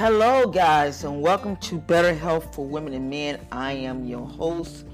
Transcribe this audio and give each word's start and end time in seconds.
Hello, 0.00 0.46
guys, 0.46 1.04
and 1.04 1.20
welcome 1.20 1.56
to 1.56 1.76
Better 1.76 2.14
Health 2.14 2.54
for 2.54 2.64
Women 2.64 2.94
and 2.94 3.10
Men. 3.10 3.38
I 3.52 3.72
am 3.72 4.06
your 4.06 4.26
host, 4.26 4.86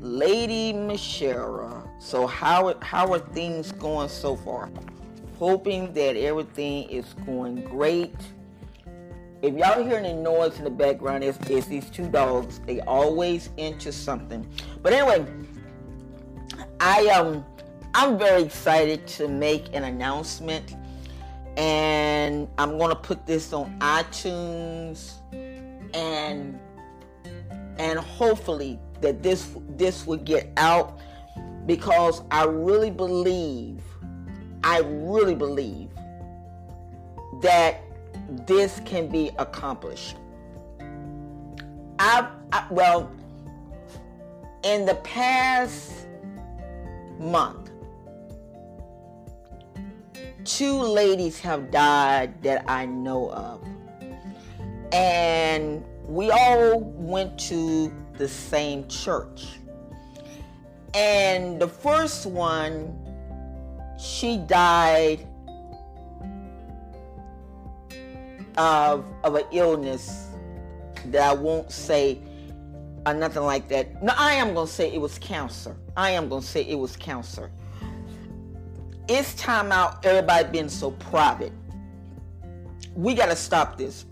Lady 0.00 0.72
Michelle. 0.72 1.92
So, 1.98 2.26
how 2.26 2.74
how 2.80 3.12
are 3.12 3.18
things 3.18 3.72
going 3.72 4.08
so 4.08 4.34
far? 4.34 4.70
Hoping 5.38 5.92
that 5.92 6.16
everything 6.16 6.88
is 6.88 7.04
going 7.26 7.64
great. 7.64 8.14
If 9.42 9.52
y'all 9.52 9.84
hearing 9.84 10.04
the 10.04 10.14
noise 10.14 10.56
in 10.56 10.64
the 10.64 10.70
background, 10.70 11.22
it's, 11.22 11.36
it's 11.50 11.66
these 11.66 11.90
two 11.90 12.08
dogs. 12.08 12.60
They 12.60 12.80
always 12.80 13.50
into 13.58 13.92
something. 13.92 14.48
But 14.82 14.94
anyway, 14.94 15.26
I 16.80 17.06
um 17.08 17.44
I'm 17.94 18.18
very 18.18 18.44
excited 18.44 19.06
to 19.08 19.28
make 19.28 19.74
an 19.74 19.84
announcement 19.84 20.74
and 21.56 22.48
I'm 22.58 22.78
gonna 22.78 22.96
put 22.96 23.26
this 23.26 23.52
on 23.52 23.78
iTunes 23.80 25.14
and 25.94 26.58
and 27.78 27.98
hopefully 27.98 28.78
that 29.00 29.22
this 29.22 29.56
this 29.70 30.06
will 30.06 30.18
get 30.18 30.50
out 30.56 30.98
because 31.66 32.22
I 32.30 32.44
really 32.44 32.90
believe 32.90 33.82
I 34.62 34.80
really 34.80 35.34
believe 35.34 35.90
that 37.40 37.82
this 38.46 38.80
can 38.84 39.06
be 39.08 39.30
accomplished. 39.38 40.16
I, 41.98 42.28
I 42.52 42.66
well 42.70 43.10
in 44.64 44.84
the 44.84 44.96
past 44.96 46.08
month 47.18 47.65
two 50.46 50.80
ladies 50.80 51.40
have 51.40 51.70
died 51.70 52.42
that 52.42 52.64
I 52.70 52.86
know 52.86 53.30
of. 53.30 53.64
And 54.92 55.84
we 56.06 56.30
all 56.30 56.80
went 56.80 57.38
to 57.40 57.92
the 58.16 58.28
same 58.28 58.86
church. 58.88 59.48
And 60.94 61.60
the 61.60 61.68
first 61.68 62.26
one, 62.26 62.96
she 63.98 64.38
died 64.38 65.26
of, 68.56 69.04
of 69.24 69.34
an 69.34 69.44
illness 69.52 70.28
that 71.06 71.22
I 71.22 71.34
won't 71.34 71.70
say 71.70 72.20
or 73.04 73.14
nothing 73.14 73.42
like 73.42 73.68
that. 73.68 74.02
No, 74.02 74.12
I 74.16 74.34
am 74.34 74.54
going 74.54 74.66
to 74.66 74.72
say 74.72 74.92
it 74.92 75.00
was 75.00 75.18
cancer. 75.18 75.76
I 75.96 76.10
am 76.10 76.28
going 76.28 76.42
to 76.42 76.46
say 76.46 76.62
it 76.62 76.78
was 76.78 76.96
cancer 76.96 77.50
it's 79.08 79.34
time 79.34 79.70
out 79.70 80.04
everybody 80.04 80.48
being 80.48 80.68
so 80.68 80.90
private. 80.90 81.52
We 82.94 83.14
got 83.14 83.26
to 83.26 83.36
stop 83.36 83.76
this 83.76 84.06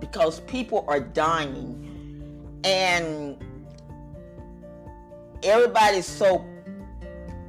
because 0.00 0.40
people 0.40 0.84
are 0.88 1.00
dying 1.00 1.80
and 2.64 3.36
everybody's 5.42 6.06
so 6.06 6.44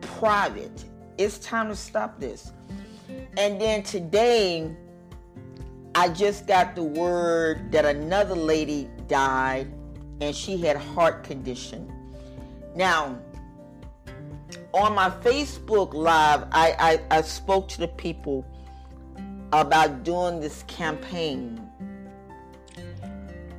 private. 0.02 0.84
It's 1.18 1.38
time 1.40 1.70
to 1.70 1.76
stop 1.76 2.20
this. 2.20 2.52
And 3.38 3.60
then 3.62 3.84
today, 3.84 4.76
I 5.94 6.10
just 6.10 6.48
got 6.48 6.76
the 6.76 6.84
word 6.84 7.72
that 7.72 7.86
another 7.86 8.36
lady 8.36 8.90
died 9.08 9.72
and 10.20 10.36
she 10.36 10.58
had 10.58 10.76
heart 10.76 11.24
condition. 11.24 11.92
Now, 12.76 13.18
on 14.76 14.94
my 14.94 15.10
Facebook 15.10 15.94
Live, 15.94 16.44
I, 16.52 17.00
I, 17.10 17.18
I 17.18 17.22
spoke 17.22 17.70
to 17.70 17.80
the 17.80 17.88
people 17.88 18.46
about 19.54 20.04
doing 20.04 20.42
this 20.42 20.64
campaign. 20.64 21.62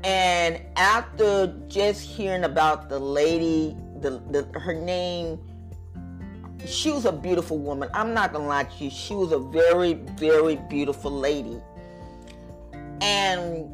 And 0.04 0.60
after 0.76 1.58
just 1.68 2.02
hearing 2.02 2.44
about 2.44 2.90
the 2.90 2.98
lady, 2.98 3.74
the, 4.00 4.22
the 4.30 4.60
her 4.60 4.74
name, 4.74 5.40
she 6.66 6.92
was 6.92 7.06
a 7.06 7.12
beautiful 7.12 7.58
woman. 7.58 7.88
I'm 7.94 8.12
not 8.12 8.34
gonna 8.34 8.46
lie 8.46 8.64
to 8.64 8.84
you, 8.84 8.90
she 8.90 9.14
was 9.14 9.32
a 9.32 9.38
very, 9.38 9.94
very 9.94 10.56
beautiful 10.68 11.10
lady. 11.10 11.60
And 13.00 13.70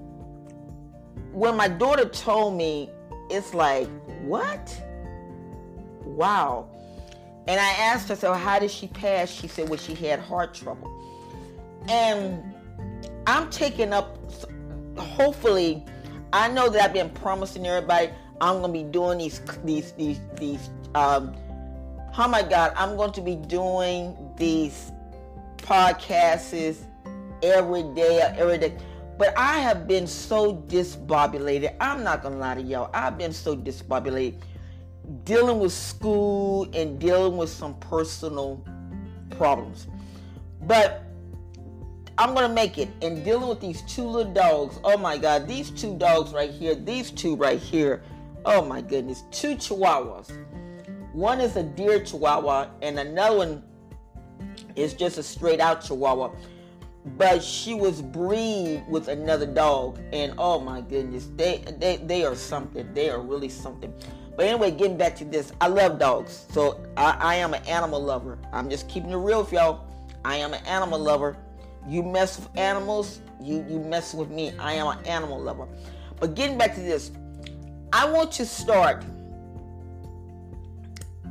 when 1.33 1.57
my 1.57 1.69
daughter 1.69 2.09
told 2.09 2.57
me, 2.57 2.89
it's 3.31 3.53
like, 3.53 3.89
what? 4.23 4.81
Wow. 6.05 6.72
And 7.49 7.61
I 7.61 7.71
asked 7.73 8.09
her, 8.09 8.17
so 8.17 8.33
how 8.33 8.59
did 8.59 8.71
she 8.71 8.87
pass? 8.89 9.31
She 9.31 9.49
said, 9.49 9.69
well, 9.69 9.79
she 9.79 9.95
had 9.95 10.21
heart 10.21 10.55
trouble. 10.55 10.91
And 11.89 12.43
I'm 13.27 13.51
taking 13.51 13.93
up, 13.93 14.19
hopefully, 14.97 15.85
I 16.33 16.49
know 16.49 16.69
that 16.69 16.83
I've 16.83 16.93
been 16.93 17.11
promising 17.11 17.67
everybody 17.67 18.11
I'm 18.41 18.61
going 18.61 18.73
to 18.73 18.79
be 18.79 18.91
doing 18.91 19.19
these, 19.19 19.41
these, 19.65 19.93
these, 19.93 20.21
these, 20.37 20.71
um, 20.97 21.35
oh 22.19 22.27
my 22.29 22.43
God, 22.43 22.73
I'm 22.77 22.97
going 22.97 23.13
to 23.13 23.21
be 23.21 23.37
doing 23.37 24.17
these 24.37 24.91
podcasts 25.59 26.85
every 27.43 27.85
day, 27.95 28.21
every 28.37 28.59
day. 28.59 28.77
But 29.17 29.37
I 29.39 29.59
have 29.61 29.87
been 29.87 30.09
so 30.09 30.57
disbobulated. 30.57 31.77
I'm 31.81 32.03
not 32.03 32.23
going 32.23 32.35
to 32.35 32.41
lie 32.41 32.57
to 32.57 32.63
y'all. 32.63 32.91
I've 32.93 33.17
been 33.17 33.33
so 33.33 33.57
disbobulated 33.57 34.41
dealing 35.25 35.59
with 35.59 35.73
school 35.73 36.69
and 36.75 36.99
dealing 36.99 37.37
with 37.37 37.51
some 37.51 37.75
personal 37.81 38.65
problems. 39.31 39.87
But 40.63 41.05
I'm 42.19 42.35
gonna 42.35 42.53
make 42.53 42.79
it. 42.79 42.89
And 43.03 43.25
dealing 43.25 43.49
with 43.49 43.61
these 43.61 43.83
two 43.83 44.05
little 44.05 44.33
dogs. 44.33 44.79
Oh 44.85 44.97
my 44.97 45.19
God, 45.19 45.49
these 45.49 45.71
two 45.71 45.97
dogs 45.97 46.33
right 46.33 46.51
here. 46.51 46.75
These 46.75 47.11
two 47.11 47.37
right 47.37 47.59
here. 47.59 48.03
Oh 48.45 48.65
my 48.65 48.81
goodness, 48.81 49.25
two 49.31 49.57
Chihuahuas. 49.57 50.31
One 51.13 51.41
is 51.41 51.57
a 51.57 51.63
deer 51.63 52.03
Chihuahua, 52.03 52.71
and 52.81 52.99
another 52.99 53.37
one 53.37 53.63
is 54.77 54.95
just 54.95 55.19
a 55.19 55.23
straight 55.23 55.61
out 55.61 55.83
Chihuahua. 55.83 56.31
But 57.19 57.43
she 57.43 57.75
was 57.75 58.01
breed 58.01 58.85
with 58.89 59.09
another 59.09 59.47
dog, 59.47 60.01
and 60.13 60.35
oh 60.39 60.61
my 60.61 60.81
goodness, 60.81 61.29
they 61.37 61.65
they 61.79 61.97
they 61.99 62.25
are 62.25 62.35
something. 62.35 62.93
They 62.95 63.11
are 63.11 63.21
really 63.21 63.49
something. 63.49 63.93
But 64.37 64.47
anyway, 64.47 64.71
getting 64.71 64.97
back 64.97 65.15
to 65.17 65.25
this, 65.25 65.53
I 65.61 65.69
love 65.69 65.99
dogs. 65.99 66.47
So 66.51 66.81
I, 66.97 67.17
I 67.21 67.35
am 67.37 67.55
an 67.55 67.63
animal 67.67 68.03
lover. 68.03 68.39
I'm 68.53 68.71
just 68.71 68.89
keeping 68.89 69.11
it 69.11 69.17
real 69.17 69.43
with 69.43 69.53
y'all. 69.53 69.87
I 70.25 70.37
am 70.37 70.55
an 70.55 70.65
animal 70.67 70.99
lover. 70.99 71.37
You 71.89 72.03
mess 72.03 72.39
with 72.39 72.49
animals, 72.57 73.21
you, 73.41 73.65
you 73.69 73.81
mess 73.81 74.15
with 74.15 74.31
me. 74.31 74.53
I 74.59 74.75
am 74.75 74.87
an 74.87 75.05
animal 75.05 75.41
lover. 75.41 75.67
But 76.21 76.35
getting 76.35 76.57
back 76.57 76.75
to 76.77 76.81
this, 76.81 77.11
I 77.93 78.09
want 78.09 78.33
to 78.33 78.47
start 78.47 79.05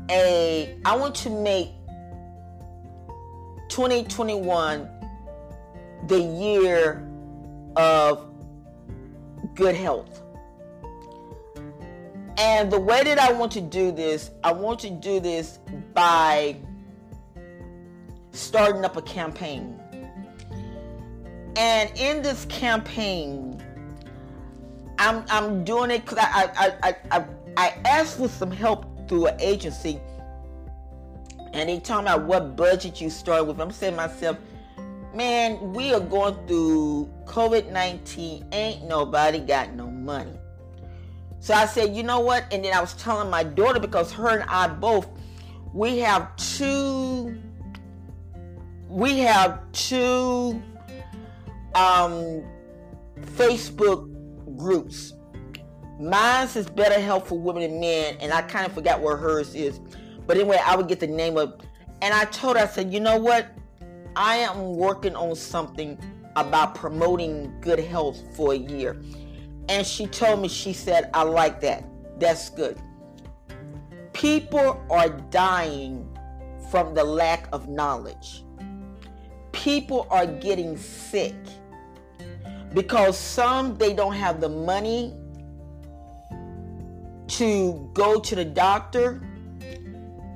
a, 0.09 0.77
I 0.85 0.95
want 0.95 1.15
to 1.15 1.29
make 1.29 1.71
2021 3.69 4.89
the 6.07 6.19
year 6.19 7.07
of 7.77 8.27
good 9.55 9.75
health. 9.75 10.21
And 12.41 12.71
the 12.71 12.79
way 12.79 13.03
that 13.03 13.19
I 13.19 13.31
want 13.33 13.51
to 13.51 13.61
do 13.61 13.91
this, 13.91 14.31
I 14.43 14.51
want 14.51 14.79
to 14.79 14.89
do 14.89 15.19
this 15.19 15.59
by 15.93 16.57
starting 18.31 18.83
up 18.83 18.97
a 18.97 19.01
campaign. 19.03 19.79
And 21.55 21.91
in 21.95 22.23
this 22.23 22.45
campaign, 22.45 23.63
I'm, 24.97 25.23
I'm 25.29 25.63
doing 25.63 25.91
it 25.91 26.01
because 26.01 26.17
I, 26.19 26.49
I, 26.57 26.73
I, 26.81 26.95
I, 27.11 27.25
I 27.57 27.77
asked 27.85 28.17
for 28.17 28.27
some 28.27 28.49
help 28.49 29.07
through 29.07 29.27
an 29.27 29.39
agency. 29.39 30.01
And 31.53 31.69
they 31.69 31.79
talking 31.79 32.07
about 32.07 32.23
what 32.23 32.55
budget 32.55 32.99
you 32.99 33.11
start 33.11 33.45
with. 33.45 33.59
I'm 33.59 33.69
saying 33.69 33.95
myself, 33.95 34.39
man, 35.13 35.73
we 35.73 35.93
are 35.93 35.99
going 35.99 36.47
through 36.47 37.07
COVID 37.25 37.71
19. 37.71 38.47
Ain't 38.51 38.87
nobody 38.87 39.37
got 39.37 39.75
no 39.75 39.85
money. 39.85 40.40
So 41.41 41.55
I 41.55 41.65
said, 41.65 41.95
you 41.95 42.03
know 42.03 42.19
what? 42.19 42.45
And 42.51 42.63
then 42.63 42.71
I 42.71 42.79
was 42.79 42.93
telling 42.93 43.29
my 43.31 43.43
daughter 43.43 43.79
because 43.79 44.11
her 44.13 44.29
and 44.29 44.47
I 44.47 44.67
both, 44.67 45.09
we 45.73 45.97
have 45.97 46.35
two, 46.35 47.35
we 48.87 49.17
have 49.19 49.59
two 49.71 50.61
um, 51.73 52.43
Facebook 53.35 54.07
groups. 54.55 55.13
Mine's 55.99 56.55
is 56.55 56.69
Better 56.69 56.99
Health 56.99 57.27
for 57.27 57.39
Women 57.39 57.63
and 57.63 57.79
Men, 57.81 58.17
and 58.19 58.31
I 58.31 58.43
kind 58.43 58.67
of 58.67 58.73
forgot 58.73 59.01
where 59.01 59.17
hers 59.17 59.55
is. 59.55 59.79
But 60.27 60.37
anyway, 60.37 60.59
I 60.63 60.75
would 60.75 60.87
get 60.87 60.99
the 60.99 61.07
name 61.07 61.37
of, 61.37 61.59
and 62.03 62.13
I 62.13 62.25
told 62.25 62.55
her, 62.55 62.63
I 62.63 62.67
said, 62.67 62.93
you 62.93 62.99
know 62.99 63.17
what? 63.17 63.47
I 64.15 64.35
am 64.35 64.75
working 64.75 65.15
on 65.15 65.35
something 65.35 65.97
about 66.35 66.75
promoting 66.75 67.51
good 67.61 67.79
health 67.79 68.21
for 68.35 68.53
a 68.53 68.57
year. 68.57 69.01
And 69.71 69.87
she 69.87 70.05
told 70.05 70.41
me, 70.41 70.49
she 70.49 70.73
said, 70.73 71.09
I 71.13 71.23
like 71.23 71.61
that. 71.61 71.85
That's 72.19 72.49
good. 72.49 72.77
People 74.11 74.85
are 74.89 75.07
dying 75.07 76.05
from 76.69 76.93
the 76.93 77.05
lack 77.05 77.47
of 77.53 77.69
knowledge. 77.69 78.43
People 79.53 80.07
are 80.09 80.27
getting 80.27 80.75
sick 80.75 81.33
because 82.73 83.17
some 83.17 83.77
they 83.77 83.93
don't 83.93 84.13
have 84.13 84.41
the 84.41 84.49
money 84.49 85.15
to 87.29 87.89
go 87.93 88.19
to 88.19 88.35
the 88.35 88.43
doctor. 88.43 89.21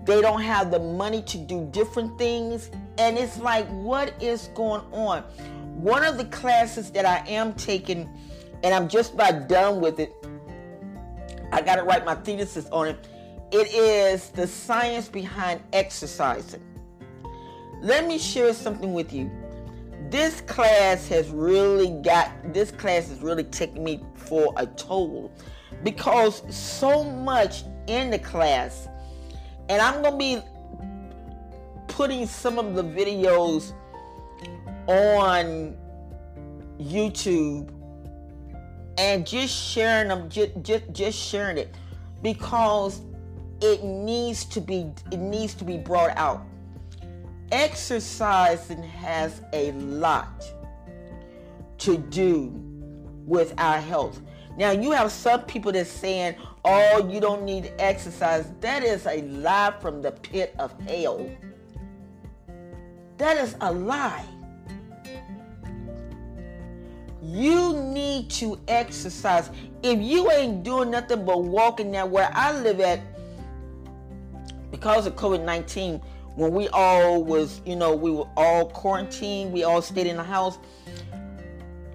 They 0.05 0.21
don't 0.21 0.43
have 0.43 0.71
the 0.71 0.79
money 0.79 1.21
to 1.23 1.37
do 1.37 1.67
different 1.73 2.17
things. 2.17 2.71
And 2.97 3.17
it's 3.17 3.37
like, 3.37 3.67
what 3.67 4.13
is 4.23 4.47
going 4.55 4.83
on? 4.93 5.23
One 5.75 6.05
of 6.05 6.17
the 6.17 6.25
classes 6.25 6.89
that 6.91 7.05
I 7.05 7.17
am 7.27 7.53
taking, 7.55 8.09
and 8.65 8.73
I'm 8.73 8.89
just 8.89 9.13
about 9.13 9.47
done 9.47 9.79
with 9.79 9.99
it, 9.99 10.11
I 11.51 11.61
got 11.61 11.75
to 11.75 11.83
write 11.83 12.03
my 12.03 12.15
thesis 12.15 12.67
on 12.71 12.87
it. 12.87 13.07
It 13.51 13.71
is 13.71 14.29
the 14.29 14.47
science 14.47 15.07
behind 15.07 15.61
exercising. 15.71 16.63
Let 17.83 18.07
me 18.07 18.17
share 18.17 18.51
something 18.55 18.91
with 18.91 19.13
you. 19.13 19.29
This 20.09 20.41
class 20.41 21.07
has 21.09 21.29
really 21.29 21.91
got, 22.01 22.31
this 22.55 22.71
class 22.71 23.07
has 23.09 23.21
really 23.21 23.43
taken 23.43 23.83
me 23.83 24.03
for 24.15 24.51
a 24.57 24.65
toll 24.65 25.31
because 25.83 26.41
so 26.49 27.03
much 27.03 27.65
in 27.85 28.09
the 28.09 28.17
class, 28.17 28.87
and 29.69 29.79
I'm 29.79 30.01
going 30.01 30.13
to 30.13 30.17
be 30.17 30.41
putting 31.87 32.25
some 32.25 32.57
of 32.57 32.73
the 32.73 32.83
videos 32.83 33.73
on 34.87 35.77
YouTube 36.79 37.69
and 38.97 39.25
just 39.25 39.53
sharing 39.53 40.09
them, 40.09 40.29
just, 40.29 40.51
just, 40.61 40.91
just 40.91 41.17
sharing 41.17 41.57
it 41.57 41.75
because 42.21 43.01
it 43.61 43.83
needs 43.83 44.45
to 44.45 44.61
be 44.61 44.91
it 45.11 45.19
needs 45.19 45.53
to 45.55 45.63
be 45.63 45.77
brought 45.77 46.15
out. 46.17 46.45
Exercising 47.51 48.83
has 48.83 49.41
a 49.53 49.71
lot 49.73 50.43
to 51.77 51.97
do 51.97 52.51
with 53.25 53.53
our 53.57 53.79
health. 53.79 54.21
Now 54.57 54.71
you 54.71 54.91
have 54.91 55.11
some 55.11 55.41
people 55.41 55.71
that's 55.71 55.89
saying, 55.89 56.35
"Oh, 56.63 57.07
you 57.09 57.19
don't 57.19 57.43
need 57.43 57.73
exercise." 57.79 58.47
That 58.61 58.83
is 58.83 59.05
a 59.05 59.21
lie 59.23 59.73
from 59.79 60.01
the 60.01 60.11
pit 60.11 60.55
of 60.57 60.73
hell. 60.81 61.29
That 63.17 63.37
is 63.37 63.55
a 63.61 63.71
lie. 63.71 64.25
You 67.27 67.73
need 67.73 68.29
to 68.31 68.59
exercise. 68.67 69.49
If 69.81 69.99
you 69.99 70.29
ain't 70.31 70.63
doing 70.63 70.91
nothing 70.91 71.25
but 71.25 71.43
walking 71.43 71.91
that 71.91 72.07
where 72.09 72.29
I 72.31 72.51
live 72.59 72.79
at, 72.79 72.99
because 74.69 75.07
of 75.07 75.15
COVID-19, 75.15 76.03
when 76.35 76.51
we 76.53 76.67
all 76.69 77.23
was, 77.23 77.61
you 77.65 77.75
know, 77.75 77.95
we 77.95 78.11
were 78.11 78.27
all 78.37 78.67
quarantined, 78.69 79.53
we 79.53 79.63
all 79.63 79.81
stayed 79.81 80.05
in 80.05 80.17
the 80.17 80.23
house. 80.23 80.59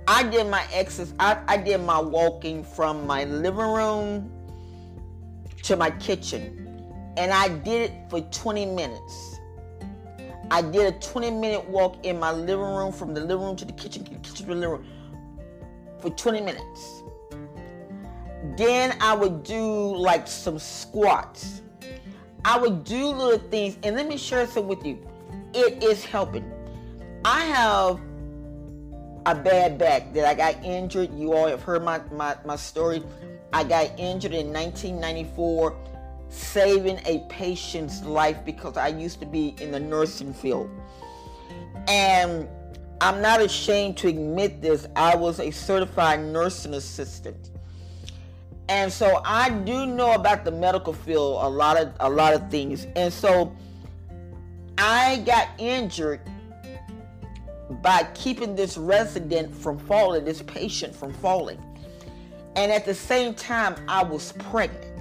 I 0.08 0.24
did 0.24 0.48
my 0.48 0.66
exercise. 0.72 1.14
I, 1.20 1.40
I 1.46 1.56
did 1.58 1.78
my 1.78 2.00
walking 2.00 2.64
from 2.64 3.06
my 3.06 3.24
living 3.24 3.60
room 3.60 4.32
to 5.62 5.76
my 5.76 5.90
kitchen, 5.92 6.82
and 7.16 7.32
I 7.32 7.48
did 7.48 7.90
it 7.90 8.10
for 8.10 8.20
20 8.20 8.66
minutes. 8.66 9.38
I 10.50 10.62
did 10.62 10.92
a 10.92 10.98
20 10.98 11.30
minute 11.30 11.68
walk 11.68 12.04
in 12.04 12.18
my 12.18 12.32
living 12.32 12.64
room 12.64 12.90
from 12.92 13.14
the 13.14 13.20
living 13.20 13.44
room 13.44 13.56
to 13.56 13.64
the 13.64 13.72
kitchen, 13.72 14.02
kitchen 14.02 14.22
to 14.22 14.42
the 14.42 14.54
living 14.54 14.70
room 14.70 14.86
for 16.00 16.10
20 16.10 16.40
minutes. 16.40 17.02
Then 18.56 18.96
I 19.00 19.14
would 19.14 19.42
do 19.42 19.96
like 19.96 20.26
some 20.26 20.58
squats. 20.58 21.62
I 22.44 22.58
would 22.58 22.84
do 22.84 23.06
little 23.06 23.38
things, 23.50 23.76
and 23.82 23.96
let 23.96 24.08
me 24.08 24.16
share 24.16 24.46
some 24.46 24.66
with 24.66 24.84
you. 24.84 24.98
It 25.52 25.82
is 25.82 26.04
helping. 26.04 26.50
I 27.24 27.44
have 27.44 28.00
a 29.26 29.34
bad 29.34 29.76
back 29.78 30.14
that 30.14 30.24
I 30.24 30.34
got 30.34 30.64
injured. 30.64 31.12
You 31.14 31.34
all 31.34 31.48
have 31.48 31.62
heard 31.62 31.84
my, 31.84 32.00
my, 32.12 32.36
my 32.46 32.56
story. 32.56 33.02
I 33.52 33.64
got 33.64 33.98
injured 33.98 34.32
in 34.32 34.52
1994 34.52 35.76
saving 36.28 37.00
a 37.06 37.18
patient's 37.28 38.02
life 38.04 38.44
because 38.44 38.76
I 38.76 38.88
used 38.88 39.18
to 39.20 39.26
be 39.26 39.56
in 39.60 39.72
the 39.72 39.80
nursing 39.80 40.32
field. 40.32 40.70
And 41.88 42.48
I'm 43.00 43.22
not 43.22 43.40
ashamed 43.40 43.96
to 43.98 44.08
admit 44.08 44.60
this. 44.60 44.86
I 44.94 45.16
was 45.16 45.40
a 45.40 45.50
certified 45.50 46.20
nursing 46.20 46.74
assistant. 46.74 47.50
And 48.68 48.92
so 48.92 49.20
I 49.24 49.50
do 49.50 49.86
know 49.86 50.12
about 50.12 50.44
the 50.44 50.50
medical 50.50 50.92
field 50.92 51.44
a 51.44 51.48
lot 51.48 51.76
of 51.76 51.92
a 51.98 52.08
lot 52.08 52.34
of 52.34 52.50
things. 52.50 52.86
And 52.94 53.12
so 53.12 53.56
I 54.78 55.22
got 55.26 55.48
injured 55.58 56.20
by 57.82 58.06
keeping 58.14 58.54
this 58.54 58.76
resident 58.76 59.54
from 59.54 59.78
falling, 59.78 60.24
this 60.24 60.42
patient 60.42 60.94
from 60.94 61.12
falling. 61.14 61.60
And 62.54 62.70
at 62.70 62.84
the 62.84 62.94
same 62.94 63.34
time 63.34 63.76
I 63.88 64.04
was 64.04 64.32
pregnant. 64.32 65.00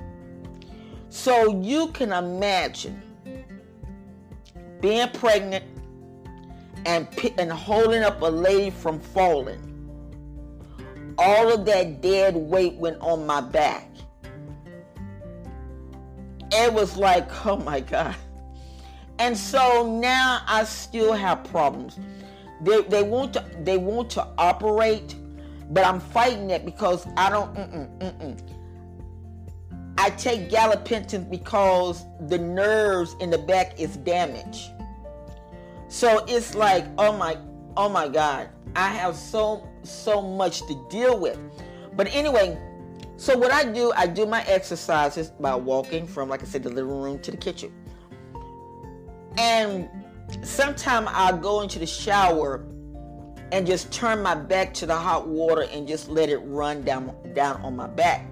So 1.09 1.59
you 1.61 1.89
can 1.89 2.13
imagine 2.13 3.01
being 4.79 5.09
pregnant 5.09 5.65
and, 6.89 7.07
and 7.37 7.51
holding 7.51 8.01
up 8.01 8.19
a 8.23 8.25
lady 8.25 8.71
from 8.71 8.99
falling. 8.99 9.63
All 11.19 11.53
of 11.53 11.63
that 11.65 12.01
dead 12.01 12.35
weight 12.35 12.73
went 12.75 12.99
on 12.99 13.27
my 13.27 13.41
back. 13.41 13.87
It 16.51 16.73
was 16.73 16.97
like, 16.97 17.45
oh 17.45 17.57
my 17.57 17.81
God. 17.81 18.15
And 19.19 19.37
so 19.37 19.99
now 19.99 20.41
I 20.47 20.63
still 20.63 21.13
have 21.13 21.43
problems. 21.43 21.99
They, 22.61 22.81
they 22.83 23.03
want 23.03 23.33
to 23.33 23.45
they 23.63 23.77
want 23.77 24.09
to 24.11 24.27
operate, 24.37 25.15
but 25.69 25.85
I'm 25.85 25.99
fighting 25.99 26.49
it 26.49 26.65
because 26.65 27.05
I 27.15 27.29
don't. 27.29 27.53
Mm-mm, 27.53 27.99
mm-mm. 27.99 28.55
I 29.97 30.09
take 30.11 30.49
gabapentin 30.49 31.29
because 31.29 32.05
the 32.27 32.37
nerves 32.37 33.15
in 33.19 33.29
the 33.29 33.37
back 33.37 33.79
is 33.79 33.95
damaged. 33.97 34.71
So 35.89 36.23
it's 36.27 36.55
like, 36.55 36.85
oh 36.97 37.17
my, 37.17 37.37
oh 37.75 37.89
my 37.89 38.07
God, 38.07 38.49
I 38.75 38.89
have 38.89 39.15
so 39.15 39.67
so 39.83 40.21
much 40.21 40.61
to 40.67 40.87
deal 40.89 41.19
with. 41.19 41.39
But 41.95 42.13
anyway, 42.13 42.57
so 43.17 43.37
what 43.37 43.51
I 43.51 43.65
do, 43.65 43.91
I 43.95 44.07
do 44.07 44.25
my 44.25 44.43
exercises 44.43 45.31
by 45.31 45.55
walking 45.55 46.07
from, 46.07 46.29
like 46.29 46.41
I 46.41 46.45
said, 46.45 46.63
the 46.63 46.69
living 46.69 47.01
room 47.01 47.19
to 47.19 47.31
the 47.31 47.37
kitchen. 47.37 47.73
And 49.37 49.89
sometimes 50.41 51.07
I'll 51.11 51.37
go 51.37 51.61
into 51.61 51.79
the 51.79 51.87
shower 51.87 52.65
and 53.51 53.65
just 53.65 53.91
turn 53.91 54.21
my 54.21 54.35
back 54.35 54.73
to 54.75 54.85
the 54.85 54.95
hot 54.95 55.27
water 55.27 55.63
and 55.71 55.87
just 55.87 56.07
let 56.07 56.29
it 56.29 56.37
run 56.37 56.83
down 56.83 57.15
down 57.33 57.61
on 57.61 57.75
my 57.75 57.87
back. 57.87 58.25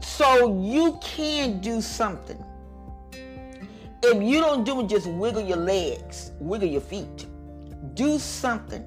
So 0.00 0.60
you 0.62 0.98
can 1.02 1.60
do 1.60 1.80
something. 1.80 2.42
If 4.04 4.20
you 4.20 4.40
don't 4.40 4.64
do 4.64 4.80
it, 4.80 4.88
just 4.88 5.06
wiggle 5.06 5.42
your 5.42 5.58
legs, 5.58 6.32
wiggle 6.40 6.68
your 6.68 6.80
feet. 6.80 7.26
Do 7.94 8.18
something. 8.18 8.84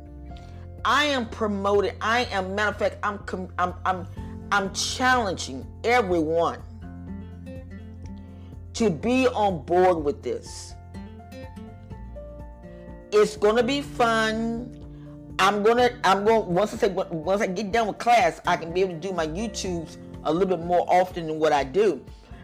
I 0.84 1.06
am 1.06 1.30
promoted. 1.30 1.96
I 2.02 2.26
am 2.26 2.54
matter 2.54 2.72
of 2.72 2.78
fact, 2.78 2.98
I'm 3.02 3.50
I'm 3.58 3.74
I'm 3.86 4.08
I'm 4.52 4.74
challenging 4.74 5.66
everyone 5.84 6.62
to 8.74 8.90
be 8.90 9.28
on 9.30 9.64
board 9.64 10.04
with 10.04 10.22
this. 10.22 10.74
It's 13.12 13.38
gonna 13.38 13.64
be 13.64 13.82
fun. 13.82 14.72
I'm 15.40 15.64
gonna 15.64 15.92
I'm 16.04 16.26
going 16.26 16.54
once 16.54 16.74
I 16.74 16.78
say 16.78 16.90
once 16.90 17.42
I 17.42 17.48
get 17.48 17.72
done 17.72 17.88
with 17.88 18.00
class, 18.00 18.42
I 18.46 18.58
can 18.58 18.74
be 18.74 18.82
able 18.82 18.94
to 18.94 19.00
do 19.00 19.14
my 19.14 19.28
YouTubes 19.28 19.98
a 20.26 20.34
little 20.34 20.58
bit 20.58 20.66
more 20.66 20.86
often 20.90 21.28
than 21.28 21.40
what 21.40 21.54
I 21.54 21.64
do. 21.64 22.04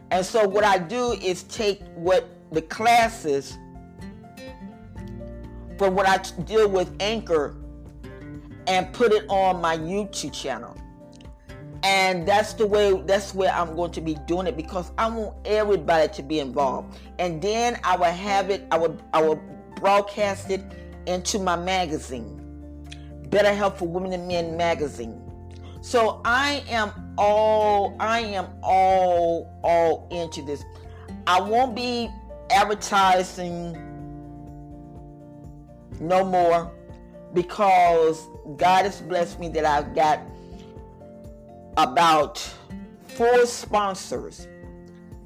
And 0.09 0.25
so 0.25 0.47
what 0.47 0.63
I 0.63 0.77
do 0.77 1.11
is 1.13 1.43
take 1.43 1.81
what 1.95 2.29
the 2.51 2.61
classes 2.61 3.57
from 5.77 5.95
what 5.95 6.07
I 6.07 6.17
deal 6.43 6.69
with 6.69 6.93
Anchor 6.99 7.55
and 8.67 8.91
put 8.93 9.11
it 9.11 9.25
on 9.29 9.61
my 9.61 9.77
YouTube 9.77 10.33
channel. 10.33 10.77
And 11.83 12.27
that's 12.27 12.53
the 12.53 12.67
way 12.67 13.01
that's 13.05 13.33
where 13.33 13.51
I'm 13.51 13.75
going 13.75 13.91
to 13.93 14.01
be 14.01 14.15
doing 14.27 14.45
it 14.45 14.55
because 14.55 14.91
I 14.99 15.09
want 15.09 15.35
everybody 15.45 16.13
to 16.13 16.21
be 16.21 16.39
involved. 16.39 16.95
And 17.17 17.41
then 17.41 17.79
I 17.83 17.95
will 17.97 18.05
have 18.05 18.51
it, 18.51 18.67
I 18.69 18.77
will 18.77 18.99
I 19.13 19.21
will 19.21 19.41
broadcast 19.77 20.51
it 20.51 20.61
into 21.07 21.39
my 21.39 21.55
magazine. 21.55 22.37
Better 23.29 23.53
Health 23.53 23.79
for 23.79 23.87
Women 23.87 24.13
and 24.13 24.27
Men 24.27 24.55
magazine. 24.55 25.19
So 25.81 26.21
I 26.23 26.63
am 26.69 26.91
all 27.17 27.95
I 27.99 28.19
am 28.19 28.47
all 28.61 29.59
all 29.63 30.07
into 30.11 30.43
this. 30.43 30.63
I 31.25 31.41
won't 31.41 31.75
be 31.75 32.09
advertising 32.51 33.73
no 35.99 36.23
more 36.25 36.71
because 37.33 38.27
God 38.57 38.85
has 38.85 39.01
blessed 39.01 39.39
me 39.39 39.49
that 39.49 39.65
I've 39.65 39.95
got 39.95 40.19
about 41.77 42.37
four 43.07 43.45
sponsors 43.45 44.47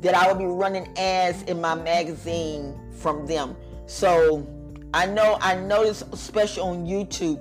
that 0.02 0.14
I 0.14 0.28
will 0.28 0.38
be 0.38 0.46
running 0.46 0.96
ads 0.98 1.44
in 1.44 1.62
my 1.62 1.76
magazine 1.76 2.80
from 2.92 3.26
them. 3.26 3.56
So 3.88 4.48
I 4.94 5.06
know 5.06 5.38
I 5.42 5.56
noticed 5.56 6.04
especially 6.12 6.62
on 6.62 6.86
YouTube 6.86 7.40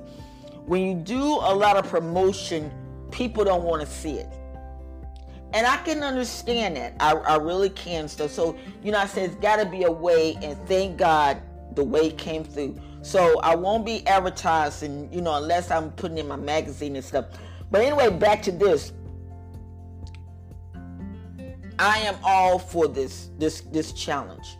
When 0.67 0.83
you 0.83 0.95
do 0.95 1.23
a 1.23 1.55
lot 1.55 1.77
of 1.77 1.87
promotion, 1.89 2.73
people 3.11 3.45
don't 3.45 3.65
want 3.65 3.83
to 3.83 3.87
see 3.87 4.15
it. 4.15 4.29
And 5.55 5.69
I 5.69 5.77
can 5.79 6.03
understand 6.03 6.77
that. 6.77 6.97
I, 6.99 7.13
I 7.13 7.37
really 7.37 7.71
can. 7.71 8.09
So, 8.09 8.27
so, 8.27 8.57
you 8.83 8.91
know, 8.91 8.99
I 8.99 9.07
said 9.07 9.31
it's 9.31 9.37
got 9.37 9.57
to 9.57 9.65
be 9.65 9.85
a 9.85 9.91
way, 9.91 10.37
and 10.43 10.59
thank 10.67 10.99
God 10.99 11.41
the 11.77 11.85
way 11.85 12.11
came 12.11 12.43
through. 12.43 12.77
So 13.03 13.39
I 13.41 13.55
won't 13.55 13.87
be 13.87 14.05
advertising, 14.09 15.09
you 15.13 15.21
know, 15.21 15.37
unless 15.37 15.71
I'm 15.71 15.93
putting 15.93 16.19
in 16.19 16.27
my 16.27 16.35
magazine 16.35 16.97
and 16.97 17.05
stuff. 17.05 17.27
But 17.71 17.83
anyway, 17.83 18.11
back 18.11 18.43
to 18.43 18.53
this. 18.53 18.93
I 21.79 21.99
am 21.99 22.17
all 22.23 22.59
for 22.59 22.89
this 22.89 23.31
this 23.39 23.61
this 23.61 23.93
challenge. 23.93 24.59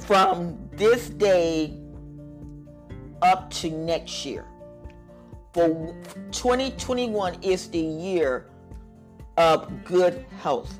From 0.00 0.58
this 0.72 1.10
day 1.10 1.78
up 3.22 3.50
to 3.50 3.70
next 3.70 4.24
year. 4.24 4.44
For 5.52 5.94
2021 6.32 7.42
is 7.42 7.68
the 7.70 7.78
year 7.78 8.48
of 9.36 9.84
good 9.84 10.24
health. 10.40 10.78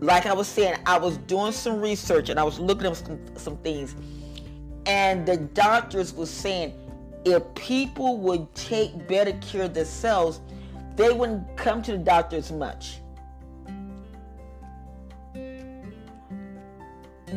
Like 0.00 0.26
I 0.26 0.32
was 0.32 0.46
saying, 0.46 0.76
I 0.86 0.98
was 0.98 1.16
doing 1.18 1.52
some 1.52 1.80
research 1.80 2.28
and 2.28 2.38
I 2.38 2.44
was 2.44 2.58
looking 2.58 2.86
at 2.86 2.96
some, 2.96 3.18
some 3.36 3.56
things, 3.58 3.94
and 4.84 5.26
the 5.26 5.38
doctors 5.38 6.12
were 6.12 6.26
saying 6.26 6.74
if 7.24 7.42
people 7.54 8.18
would 8.18 8.54
take 8.54 9.08
better 9.08 9.32
care 9.40 9.62
of 9.62 9.74
themselves, 9.74 10.40
they 10.94 11.12
wouldn't 11.12 11.56
come 11.56 11.82
to 11.82 11.92
the 11.92 11.98
doctor 11.98 12.36
as 12.36 12.52
much. 12.52 12.98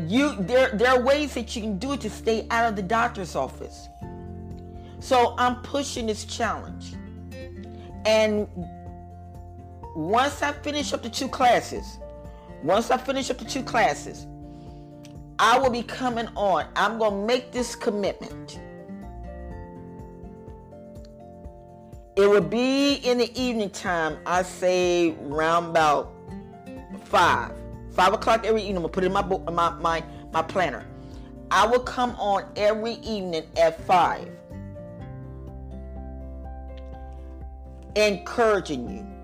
You 0.07 0.35
there 0.41 0.69
there 0.69 0.91
are 0.91 1.01
ways 1.01 1.33
that 1.33 1.55
you 1.55 1.61
can 1.61 1.79
do 1.79 1.93
it 1.93 2.01
to 2.01 2.09
stay 2.09 2.47
out 2.51 2.69
of 2.69 2.75
the 2.75 2.83
doctor's 2.83 3.35
office. 3.35 3.87
So 4.99 5.33
I'm 5.37 5.61
pushing 5.63 6.05
this 6.05 6.25
challenge. 6.25 6.93
And 8.05 8.47
once 9.95 10.41
I 10.41 10.51
finish 10.51 10.93
up 10.93 11.01
the 11.01 11.09
two 11.09 11.27
classes, 11.27 11.99
once 12.63 12.91
I 12.91 12.97
finish 12.97 13.29
up 13.29 13.37
the 13.37 13.45
two 13.45 13.63
classes, 13.63 14.27
I 15.39 15.57
will 15.57 15.69
be 15.69 15.83
coming 15.83 16.27
on. 16.35 16.67
I'm 16.75 16.99
going 16.99 17.21
to 17.21 17.25
make 17.25 17.51
this 17.51 17.75
commitment. 17.75 18.59
It 22.15 22.29
will 22.29 22.41
be 22.41 22.95
in 22.95 23.17
the 23.17 23.41
evening 23.41 23.69
time. 23.69 24.17
I 24.25 24.43
say 24.43 25.11
round 25.21 25.67
about 25.67 26.13
five, 27.05 27.53
five 27.93 28.13
o'clock 28.13 28.45
every 28.45 28.61
evening. 28.61 28.77
I'm 28.77 28.81
gonna 28.83 28.91
put 28.91 29.05
it 29.05 29.07
in 29.07 29.13
my 29.13 29.21
book, 29.21 29.49
my 29.49 29.69
my 29.75 30.03
my 30.33 30.41
planner. 30.41 30.85
I 31.49 31.65
will 31.65 31.79
come 31.79 32.11
on 32.17 32.43
every 32.57 32.95
evening 32.95 33.45
at 33.55 33.81
five, 33.87 34.27
encouraging 37.95 38.89
you 38.89 39.18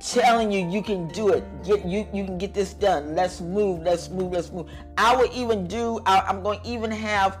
telling 0.00 0.50
you 0.50 0.66
you 0.68 0.82
can 0.82 1.06
do 1.08 1.28
it. 1.28 1.44
Get 1.62 1.84
you 1.84 2.06
you 2.12 2.24
can 2.24 2.38
get 2.38 2.54
this 2.54 2.74
done. 2.74 3.14
Let's 3.14 3.40
move. 3.40 3.82
Let's 3.82 4.08
move. 4.08 4.32
Let's 4.32 4.50
move. 4.50 4.68
I 4.96 5.14
will 5.14 5.30
even 5.32 5.66
do. 5.66 6.00
I, 6.06 6.28
am 6.28 6.42
going 6.42 6.60
to 6.60 6.68
even 6.68 6.90
have 6.90 7.38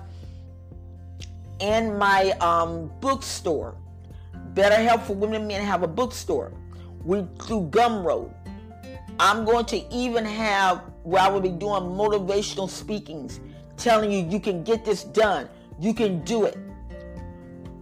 in 1.60 1.96
my 1.98 2.30
um, 2.40 2.90
bookstore. 3.00 3.76
Better 4.54 4.76
Help 4.76 5.02
for 5.02 5.14
Women 5.14 5.36
and 5.36 5.48
Men 5.48 5.64
have 5.64 5.82
a 5.82 5.88
bookstore. 5.88 6.52
We 7.04 7.24
through 7.42 7.68
Gumroad. 7.70 8.32
I'm 9.18 9.44
going 9.44 9.64
to 9.66 9.94
even 9.94 10.24
have 10.24 10.82
where 11.02 11.22
I 11.22 11.28
will 11.28 11.40
be 11.40 11.50
doing 11.50 11.82
motivational 11.82 12.68
speakings, 12.68 13.40
telling 13.76 14.10
you 14.10 14.18
you 14.18 14.40
can 14.40 14.62
get 14.64 14.84
this 14.84 15.04
done. 15.04 15.48
You 15.78 15.94
can 15.94 16.22
do 16.24 16.44
it. 16.44 16.58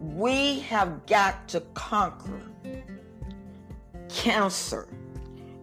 We 0.00 0.60
have 0.60 1.06
got 1.06 1.48
to 1.48 1.60
conquer 1.74 2.42
cancer, 4.08 4.88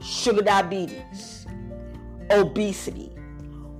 sugar 0.01 0.41
diabetes, 0.41 1.45
obesity. 2.29 3.11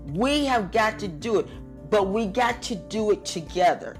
We 0.08 0.46
have 0.46 0.72
got 0.72 1.00
to 1.00 1.08
do 1.08 1.40
it, 1.40 1.48
but 1.90 2.10
we 2.10 2.28
got 2.28 2.62
to 2.64 2.76
do 2.76 3.12
it 3.12 3.26
together. 3.26 3.98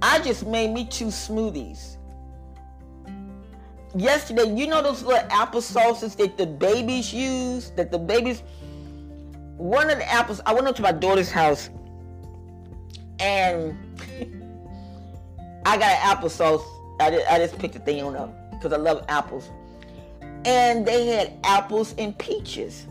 I 0.00 0.18
just 0.18 0.46
made 0.46 0.72
me 0.72 0.86
two 0.86 1.06
smoothies. 1.06 1.96
Yesterday, 3.94 4.52
you 4.54 4.66
know 4.66 4.82
those 4.82 5.02
little 5.02 5.26
apple 5.30 5.60
sauces 5.60 6.14
that 6.16 6.38
the 6.38 6.46
babies 6.46 7.12
use, 7.12 7.70
that 7.76 7.90
the 7.90 7.98
babies. 7.98 8.42
One 9.58 9.90
of 9.90 9.98
the 9.98 10.10
apples, 10.10 10.40
I 10.46 10.54
went 10.54 10.66
up 10.66 10.74
to 10.76 10.82
my 10.82 10.92
daughter's 10.92 11.30
house 11.30 11.70
and 13.20 13.76
I 15.64 15.76
got 15.76 15.82
an 15.82 16.16
applesauce 16.16 16.64
I 17.02 17.10
just, 17.10 17.32
I 17.32 17.38
just 17.38 17.58
picked 17.58 17.74
the 17.74 17.80
thing 17.80 18.02
on 18.02 18.14
up 18.14 18.32
because 18.52 18.72
I 18.72 18.76
love 18.76 19.04
apples. 19.08 19.50
And 20.44 20.86
they 20.86 21.06
had 21.06 21.32
apples 21.44 21.94
and 21.98 22.16
peaches. 22.16 22.86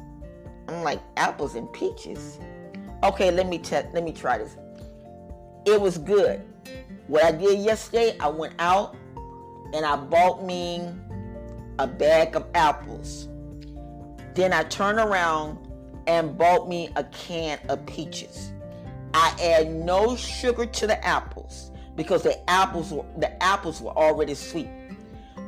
I'm 0.67 0.83
like, 0.83 0.99
apples 1.15 1.55
and 1.55 1.71
peaches? 1.71 2.37
Okay, 3.03 3.31
let 3.31 3.47
me 3.47 3.57
test, 3.57 3.87
let 3.93 4.03
me 4.03 4.11
try 4.11 4.37
this. 4.37 4.57
It 5.65 5.79
was 5.79 5.97
good. 5.97 6.41
What 7.07 7.23
I 7.23 7.31
did 7.31 7.59
yesterday, 7.59 8.17
I 8.19 8.27
went 8.27 8.53
out 8.59 8.95
and 9.73 9.85
I 9.85 9.95
bought 9.95 10.43
me 10.43 10.87
a 11.79 11.87
bag 11.87 12.35
of 12.35 12.45
apples. 12.53 13.29
Then 14.35 14.51
I 14.51 14.63
turned 14.63 14.99
around 14.99 15.57
and 16.07 16.37
bought 16.37 16.67
me 16.67 16.89
a 16.95 17.03
can 17.05 17.59
of 17.69 17.85
peaches. 17.85 18.51
I 19.13 19.35
add 19.41 19.71
no 19.71 20.15
sugar 20.15 20.65
to 20.65 20.87
the 20.87 21.03
apples 21.05 21.70
because 21.95 22.23
the 22.23 22.49
apples 22.49 22.91
were 22.91 23.05
the 23.17 23.41
apples 23.43 23.81
were 23.81 23.91
already 23.91 24.33
sweet. 24.33 24.69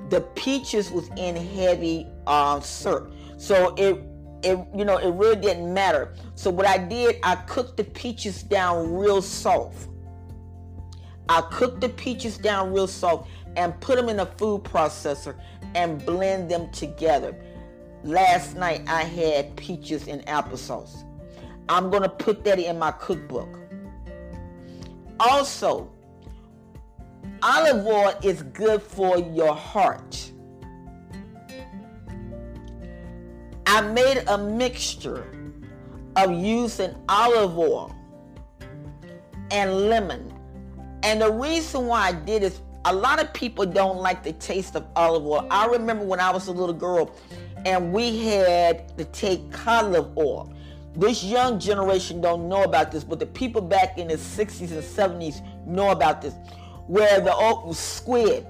The 0.09 0.21
peaches 0.35 0.91
was 0.91 1.07
in 1.17 1.35
heavy 1.35 2.07
uh, 2.27 2.59
syrup, 2.59 3.13
so 3.37 3.73
it 3.75 4.03
it 4.43 4.59
you 4.75 4.85
know 4.85 4.97
it 4.97 5.11
really 5.11 5.35
didn't 5.35 5.73
matter. 5.73 6.13
So 6.35 6.49
what 6.49 6.67
I 6.67 6.77
did, 6.77 7.17
I 7.23 7.35
cooked 7.35 7.77
the 7.77 7.83
peaches 7.83 8.43
down 8.43 8.93
real 8.93 9.21
soft. 9.21 9.89
I 11.29 11.41
cooked 11.51 11.81
the 11.81 11.89
peaches 11.89 12.37
down 12.37 12.73
real 12.73 12.87
soft 12.87 13.29
and 13.55 13.79
put 13.79 13.95
them 13.95 14.09
in 14.09 14.19
a 14.19 14.25
food 14.25 14.63
processor 14.63 15.39
and 15.75 16.05
blend 16.05 16.51
them 16.51 16.69
together. 16.71 17.35
Last 18.03 18.57
night 18.57 18.81
I 18.87 19.03
had 19.03 19.55
peaches 19.55 20.07
and 20.07 20.25
applesauce. 20.25 21.05
I'm 21.69 21.89
gonna 21.89 22.09
put 22.09 22.43
that 22.43 22.59
in 22.59 22.77
my 22.77 22.91
cookbook. 22.91 23.59
Also, 25.19 25.92
olive 27.41 27.85
oil 27.85 28.13
is 28.23 28.43
good 28.43 28.81
for 28.81 29.17
your 29.17 29.55
heart. 29.55 30.31
I 33.65 33.81
made 33.81 34.23
a 34.27 34.37
mixture 34.37 35.25
of 36.15 36.31
using 36.31 36.95
olive 37.09 37.57
oil 37.57 37.95
and 39.51 39.89
lemon. 39.89 40.31
And 41.03 41.21
the 41.21 41.31
reason 41.31 41.87
why 41.87 42.07
I 42.07 42.11
did 42.13 42.43
is 42.43 42.61
a 42.85 42.93
lot 42.93 43.21
of 43.21 43.33
people 43.33 43.65
don't 43.65 43.97
like 43.97 44.23
the 44.23 44.33
taste 44.33 44.75
of 44.75 44.85
olive 44.95 45.25
oil. 45.25 45.47
I 45.49 45.65
remember 45.67 46.05
when 46.05 46.19
I 46.19 46.31
was 46.31 46.47
a 46.47 46.51
little 46.51 46.75
girl 46.75 47.15
and 47.65 47.93
we 47.93 48.19
had 48.25 48.97
to 48.97 49.05
take 49.05 49.41
olive 49.67 50.17
oil. 50.17 50.53
This 50.95 51.23
young 51.23 51.59
generation 51.59 52.21
don't 52.21 52.47
know 52.47 52.63
about 52.63 52.91
this, 52.91 53.03
but 53.03 53.19
the 53.19 53.25
people 53.25 53.61
back 53.61 53.97
in 53.97 54.09
the 54.09 54.15
60s 54.15 54.71
and 54.71 54.83
70s 54.83 55.41
know 55.65 55.89
about 55.89 56.21
this 56.21 56.35
where 56.87 57.21
the 57.21 57.73
squid, 57.73 58.45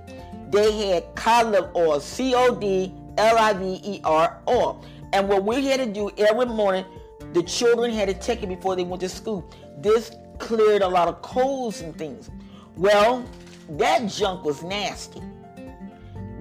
they 0.50 0.90
had 0.90 1.16
cod 1.16 1.56
oil, 1.76 2.00
C 2.00 2.34
O 2.36 2.56
D 2.56 2.94
L 3.18 3.38
I 3.38 3.54
V 3.54 3.82
E 3.84 4.02
R 4.04 4.42
oil. 4.48 4.84
And 5.14 5.28
what 5.30 5.44
we 5.44 5.66
had 5.68 5.80
to 5.80 5.86
do 5.86 6.10
every 6.18 6.46
morning, 6.46 6.86
the 7.34 7.44
children 7.44 7.92
had 7.92 8.08
to 8.08 8.14
take 8.14 8.44
it 8.44 8.48
before 8.48 8.76
they 8.76 8.84
went 8.84 9.02
to 9.02 9.10
school. 9.10 9.50
This 9.78 10.12
cleared 10.40 10.82
a 10.82 10.88
lot 10.88 11.08
of 11.08 11.22
colds 11.22 11.82
and 11.82 11.96
things. 11.96 12.30
Well, 12.76 13.24
that 13.70 14.08
junk 14.08 14.44
was 14.44 14.64
nasty. 14.64 15.22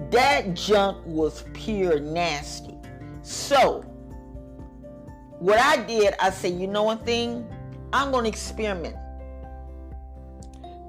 That 0.09 0.53
junk 0.53 1.05
was 1.05 1.45
pure 1.53 1.99
nasty. 1.99 2.77
So, 3.21 3.81
what 5.39 5.59
I 5.59 5.83
did, 5.83 6.13
I 6.19 6.29
said, 6.29 6.53
you 6.53 6.67
know 6.67 6.83
one 6.83 6.99
thing? 6.99 7.47
I'm 7.91 8.11
going 8.11 8.23
to 8.23 8.29
experiment 8.29 8.95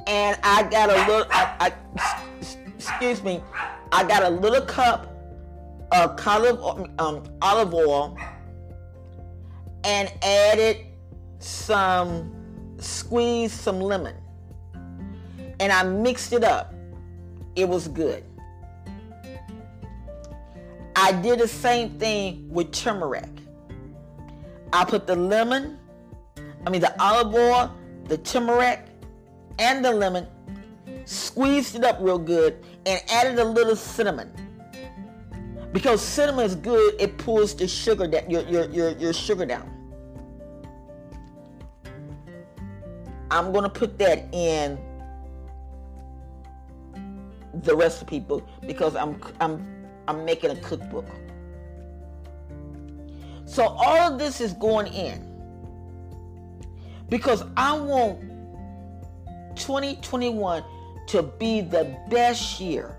and 0.07 0.39
I 0.43 0.63
got 0.65 0.91
a 0.91 1.11
little. 1.11 1.27
I, 1.31 1.57
I, 1.61 1.73
excuse 2.77 3.23
me. 3.23 3.43
I 3.93 4.05
got 4.05 4.23
a 4.23 4.29
little 4.29 4.63
cup 4.63 5.11
of 5.93 6.27
olive 6.27 6.91
um, 6.99 7.23
olive 7.41 7.73
oil 7.73 8.19
and 9.85 10.13
added 10.23 10.79
some 11.39 12.35
squeezed 12.79 13.55
some 13.55 13.81
lemon 13.81 14.17
and 15.61 15.73
I 15.73 15.83
mixed 15.83 16.33
it 16.33 16.45
up. 16.45 16.75
It 17.57 17.69
was 17.69 17.89
good. 17.89 18.25
I 20.97 21.13
did 21.13 21.39
the 21.39 21.49
same 21.49 21.99
thing 21.99 22.49
with 22.49 22.73
turmeric. 22.73 23.29
I 24.73 24.85
put 24.85 25.07
the 25.07 25.15
lemon, 25.15 25.79
I 26.67 26.71
mean 26.71 26.81
the 26.81 27.01
olive 27.01 27.35
oil, 27.35 27.75
the 28.05 28.19
turmeric, 28.19 28.81
and 29.59 29.85
the 29.85 29.93
lemon, 29.93 30.27
squeezed 31.05 31.77
it 31.77 31.85
up 31.85 31.99
real 32.01 32.19
good, 32.19 32.65
and 32.87 33.03
added 33.11 33.39
a 33.39 33.45
little 33.45 33.77
cinnamon. 33.77 34.31
Because 35.73 36.01
cinnamon 36.01 36.45
is 36.45 36.55
good, 36.55 36.95
it 37.01 37.19
pulls 37.19 37.55
the 37.55 37.67
sugar 37.67 38.07
that 38.07 38.31
your, 38.31 38.43
your, 38.43 38.71
your, 38.71 38.91
your 38.93 39.13
sugar 39.13 39.45
down. 39.45 39.71
I'm 43.31 43.53
gonna 43.53 43.69
put 43.69 43.99
that 43.99 44.33
in 44.33 44.79
the 47.63 47.75
recipe 47.75 48.21
book 48.21 48.47
because 48.67 48.95
I'm 48.95 49.21
I'm 49.41 49.87
I'm 50.07 50.25
making 50.25 50.51
a 50.51 50.57
cookbook. 50.57 51.07
So 53.45 53.65
all 53.65 54.13
of 54.13 54.19
this 54.19 54.41
is 54.41 54.53
going 54.53 54.87
in 54.93 55.35
because 57.09 57.45
I 57.57 57.79
want 57.79 58.21
2021 59.57 60.65
to 61.07 61.23
be 61.23 61.61
the 61.61 61.97
best 62.09 62.61
year 62.61 62.97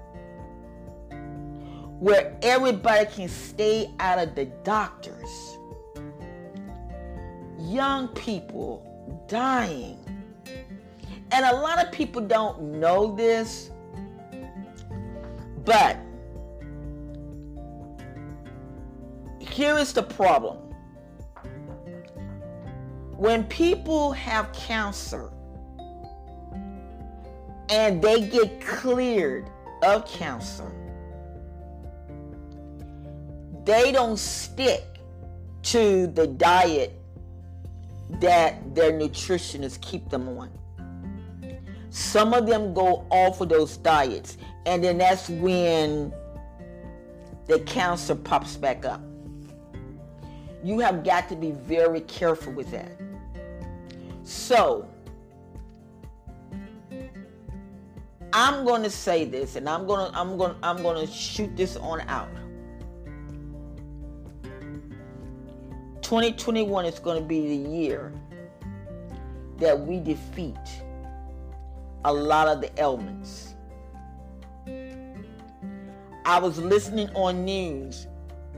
where 2.00 2.38
everybody 2.41 3.05
can 3.05 3.29
stay 3.29 3.91
out 4.00 4.19
of 4.19 4.35
the 4.35 4.45
doctors. 4.63 5.57
Young 7.57 8.09
people 8.09 9.25
dying. 9.27 9.97
And 11.31 11.45
a 11.45 11.55
lot 11.55 11.83
of 11.83 11.91
people 11.91 12.21
don't 12.21 12.62
know 12.62 13.15
this, 13.15 13.71
but 15.63 15.97
here 19.39 19.77
is 19.77 19.93
the 19.93 20.03
problem. 20.03 20.57
When 23.17 23.45
people 23.45 24.12
have 24.12 24.51
cancer 24.53 25.31
and 27.69 28.01
they 28.01 28.27
get 28.27 28.62
cleared 28.62 29.50
of 29.84 30.07
cancer, 30.07 30.72
they 33.65 33.91
don't 33.91 34.17
stick 34.17 34.84
to 35.63 36.07
the 36.07 36.27
diet 36.27 36.93
that 38.19 38.75
their 38.75 38.91
nutritionists 38.91 39.81
keep 39.81 40.10
them 40.10 40.29
on. 40.29 40.51
Some 41.89 42.34
of 42.34 42.45
them 42.45 42.74
go 42.74 43.07
off 43.10 43.41
of 43.41 43.50
those 43.50 43.77
diets, 43.77 44.38
and 44.65 44.84
then 44.84 44.98
that's 44.98 45.29
when 45.29 46.13
the 47.48 47.60
cancer 47.62 48.15
pops 48.15 48.57
back 48.57 48.86
up. 48.86 49.01
You 50.63 50.79
have 50.79 51.03
got 51.03 51.29
to 51.29 51.36
be 51.36 51.51
very 51.51 52.01
careful 52.01 52.51
with 52.53 52.69
that. 52.72 52.91
So, 54.24 54.89
I'm 58.38 58.65
going 58.65 58.84
to 58.84 58.89
say 58.89 59.24
this 59.24 59.56
and 59.56 59.70
I'm 59.70 59.88
going 59.88 60.12
to 60.12 60.20
I'm 60.20 60.38
going 60.38 60.58
I'm 60.62 60.84
going 60.84 61.08
to 61.08 61.12
shoot 61.12 61.56
this 61.56 61.77
on 61.77 62.01
out. 62.01 62.27
2021 66.01 66.86
is 66.86 67.00
going 67.00 67.18
to 67.18 67.25
be 67.25 67.48
the 67.48 67.70
year 67.70 68.12
that 69.60 69.80
we 69.80 70.01
defeat 70.01 70.58
a 72.04 72.12
lot 72.12 72.50
of 72.50 72.60
the 72.60 72.70
ailments. 72.77 73.56
I 76.25 76.38
was 76.38 76.58
listening 76.58 77.10
on 77.12 77.46
news 77.46 78.06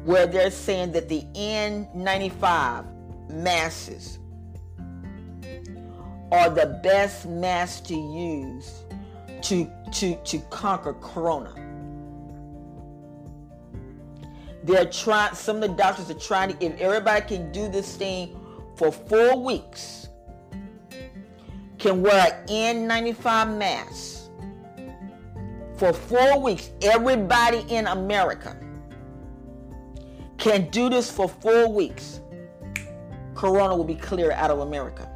where 0.05 0.25
they're 0.25 0.49
saying 0.49 0.93
that 0.93 1.07
the 1.07 1.21
N95 1.35 3.29
masks 3.29 4.17
are 6.31 6.49
the 6.49 6.79
best 6.81 7.27
masks 7.27 7.81
to 7.81 7.93
use 7.93 8.86
to, 9.41 9.71
to, 9.93 10.15
to 10.15 10.39
conquer 10.49 10.93
corona. 10.93 11.53
They're 14.63 14.85
trying, 14.85 15.33
some 15.33 15.57
of 15.57 15.61
the 15.61 15.75
doctors 15.75 16.09
are 16.09 16.19
trying 16.19 16.57
to, 16.57 16.65
if 16.65 16.79
everybody 16.79 17.25
can 17.25 17.51
do 17.51 17.69
this 17.69 17.95
thing 17.95 18.37
for 18.75 18.91
four 18.91 19.41
weeks, 19.41 20.09
can 21.77 22.01
wear 22.01 22.43
an 22.49 22.87
N95 22.89 23.57
mask 23.57 24.17
for 25.77 25.93
four 25.93 26.41
weeks, 26.41 26.71
everybody 26.81 27.63
in 27.69 27.85
America 27.87 28.57
can 30.37 30.69
do 30.69 30.89
this 30.89 31.09
for 31.09 31.29
four 31.29 31.71
weeks, 31.71 32.21
Corona 33.35 33.75
will 33.75 33.83
be 33.83 33.95
clear 33.95 34.31
out 34.31 34.49
of 34.49 34.59
America. 34.59 35.11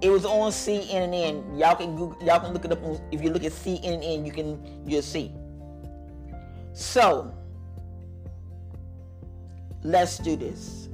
It 0.00 0.10
was 0.10 0.24
on 0.24 0.52
CNN. 0.52 1.58
Y'all 1.58 1.74
can 1.74 1.96
Google, 1.96 2.22
y'all 2.24 2.40
can 2.40 2.52
look 2.52 2.64
it 2.64 2.72
up. 2.72 2.82
On, 2.84 3.00
if 3.10 3.22
you 3.22 3.30
look 3.30 3.44
at 3.44 3.52
CNN, 3.52 4.24
you 4.24 4.32
can 4.32 4.60
you'll 4.86 5.02
see. 5.02 5.32
So, 6.72 7.34
let's 9.82 10.18
do 10.18 10.36
this. 10.36 10.88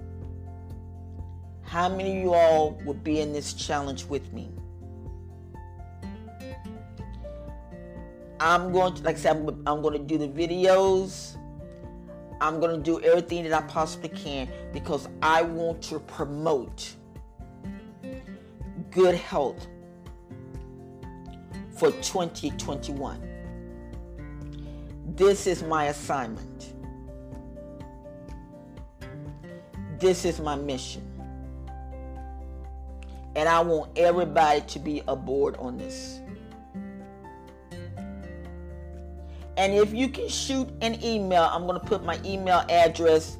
How 1.63 1.89
many 1.89 2.17
of 2.17 2.23
you 2.23 2.35
all 2.35 2.81
will 2.85 2.95
be 2.95 3.21
in 3.21 3.33
this 3.33 3.53
challenge 3.53 4.05
with 4.07 4.33
me? 4.33 4.49
I'm 8.41 8.73
going 8.73 8.95
to, 8.95 9.03
like 9.03 9.17
I 9.17 9.19
said, 9.19 9.37
I'm, 9.37 9.49
I'm 9.67 9.83
going 9.83 9.95
to 9.95 10.05
do 10.05 10.19
the 10.19 10.29
videos. 10.29 11.37
I'm 12.41 12.61
going 12.61 12.77
to 12.77 12.83
do 12.83 13.01
everything 13.05 13.45
that 13.45 13.53
I 13.53 13.67
possibly 13.67 14.09
can 14.09 14.49
because 14.73 15.09
I 15.23 15.43
want 15.43 15.83
to 15.85 15.99
promote 16.01 16.95
good 18.95 19.17
health 19.17 19.67
for 21.77 21.91
2021. 21.91 23.21
This 25.17 25.49
is 25.49 25.65
my 25.65 25.87
assignment. 25.87 26.75
This 29.99 30.25
is 30.25 30.39
my 30.39 30.55
mission. 30.55 31.03
And 33.35 33.49
I 33.49 33.61
want 33.61 33.99
everybody 33.99 34.61
to 34.61 34.79
be 34.79 35.03
aboard 35.09 35.57
on 35.57 35.77
this. 35.77 36.21
And 39.57 39.73
if 39.73 39.93
you 39.93 40.09
can 40.09 40.29
shoot 40.29 40.69
an 40.83 41.03
email, 41.03 41.43
I'm 41.51 41.67
going 41.67 41.81
to 41.81 41.87
put 41.87 42.05
my 42.05 42.21
email 42.25 42.65
address 42.69 43.39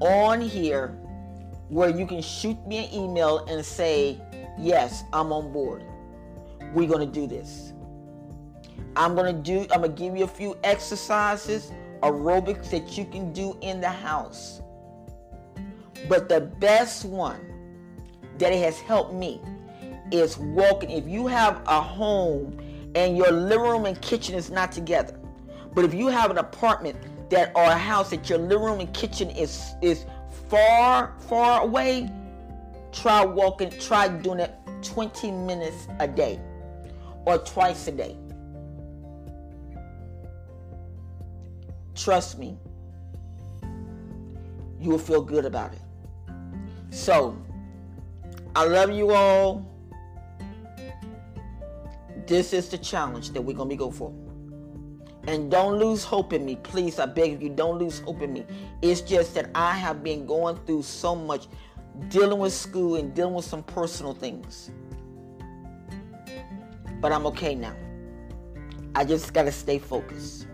on 0.00 0.42
here 0.42 0.97
where 1.68 1.90
you 1.90 2.06
can 2.06 2.22
shoot 2.22 2.56
me 2.66 2.86
an 2.86 2.94
email 2.94 3.44
and 3.46 3.64
say, 3.64 4.20
Yes, 4.58 5.04
I'm 5.12 5.32
on 5.32 5.52
board. 5.52 5.84
We're 6.74 6.88
going 6.88 7.06
to 7.06 7.12
do 7.12 7.26
this. 7.26 7.72
I'm 8.96 9.14
going 9.14 9.34
to 9.34 9.42
do, 9.42 9.60
I'm 9.72 9.82
going 9.82 9.94
to 9.94 10.02
give 10.02 10.16
you 10.16 10.24
a 10.24 10.28
few 10.28 10.56
exercises, 10.64 11.70
aerobics 12.02 12.70
that 12.70 12.98
you 12.98 13.04
can 13.04 13.32
do 13.32 13.56
in 13.60 13.80
the 13.80 13.88
house. 13.88 14.60
But 16.08 16.28
the 16.28 16.40
best 16.40 17.04
one 17.04 17.40
that 18.38 18.52
it 18.52 18.62
has 18.62 18.78
helped 18.80 19.14
me 19.14 19.40
is 20.10 20.38
walking. 20.38 20.90
If 20.90 21.06
you 21.06 21.26
have 21.26 21.62
a 21.66 21.80
home 21.80 22.58
and 22.94 23.16
your 23.16 23.30
living 23.30 23.68
room 23.68 23.86
and 23.86 24.00
kitchen 24.00 24.34
is 24.34 24.50
not 24.50 24.72
together, 24.72 25.18
but 25.74 25.84
if 25.84 25.94
you 25.94 26.08
have 26.08 26.30
an 26.30 26.38
apartment 26.38 26.96
that 27.30 27.52
or 27.54 27.62
a 27.62 27.76
house 27.76 28.10
that 28.10 28.28
your 28.28 28.38
living 28.38 28.64
room 28.64 28.80
and 28.80 28.92
kitchen 28.94 29.30
is 29.30 29.74
is 29.82 30.06
far 30.48 31.14
far 31.28 31.62
away, 31.62 32.10
try 32.92 33.24
walking. 33.24 33.70
Try 33.70 34.08
doing 34.08 34.40
it 34.40 34.54
20 34.82 35.30
minutes 35.30 35.88
a 36.00 36.08
day 36.08 36.40
or 37.26 37.38
twice 37.38 37.86
a 37.88 37.92
day. 37.92 38.16
Trust 41.94 42.38
me, 42.38 42.56
you 44.80 44.90
will 44.90 44.98
feel 44.98 45.20
good 45.20 45.44
about 45.44 45.72
it. 45.72 45.80
So, 46.90 47.36
I 48.54 48.64
love 48.64 48.90
you 48.92 49.10
all. 49.10 49.66
This 52.26 52.52
is 52.52 52.68
the 52.68 52.78
challenge 52.78 53.30
that 53.30 53.42
we're 53.42 53.56
going 53.56 53.68
to 53.70 53.76
go 53.76 53.90
for. 53.90 54.12
And 55.28 55.50
don't 55.50 55.78
lose 55.78 56.04
hope 56.04 56.32
in 56.32 56.46
me. 56.46 56.56
Please, 56.56 56.98
I 56.98 57.04
beg 57.04 57.34
of 57.34 57.42
you, 57.42 57.50
don't 57.50 57.78
lose 57.78 57.98
hope 57.98 58.22
in 58.22 58.32
me. 58.32 58.46
It's 58.80 59.02
just 59.02 59.34
that 59.34 59.50
I 59.54 59.72
have 59.76 60.02
been 60.02 60.24
going 60.24 60.56
through 60.64 60.84
so 60.84 61.14
much 61.14 61.48
dealing 62.08 62.38
with 62.38 62.54
school 62.54 62.96
and 62.96 63.12
dealing 63.12 63.34
with 63.34 63.44
some 63.44 63.62
personal 63.62 64.14
things. 64.14 64.70
But 67.02 67.12
I'm 67.12 67.26
okay 67.26 67.54
now. 67.54 67.76
I 68.94 69.04
just 69.04 69.34
got 69.34 69.42
to 69.42 69.52
stay 69.52 69.78
focused. 69.78 70.46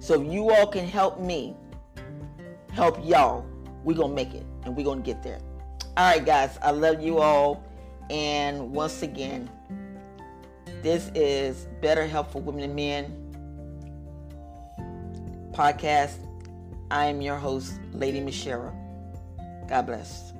So 0.00 0.20
if 0.20 0.32
you 0.32 0.50
all 0.50 0.66
can 0.66 0.84
help 0.84 1.20
me, 1.20 1.54
help 2.72 2.98
y'all, 3.06 3.46
we're 3.84 3.94
going 3.96 4.10
to 4.10 4.16
make 4.16 4.34
it 4.34 4.44
and 4.64 4.76
we're 4.76 4.82
going 4.82 5.04
to 5.04 5.06
get 5.06 5.22
there. 5.22 5.38
All 5.96 6.10
right, 6.10 6.26
guys, 6.26 6.58
I 6.60 6.72
love 6.72 7.00
you 7.00 7.18
all. 7.18 7.62
And 8.10 8.72
once 8.72 9.02
again, 9.02 9.48
this 10.82 11.08
is 11.14 11.68
Better 11.80 12.04
Help 12.04 12.32
for 12.32 12.42
Women 12.42 12.64
and 12.64 12.74
Men 12.74 13.25
podcast. 15.56 16.18
I 16.90 17.06
am 17.06 17.22
your 17.22 17.36
host, 17.36 17.80
Lady 17.92 18.20
Michelle. 18.20 18.74
God 19.68 19.86
bless. 19.86 20.32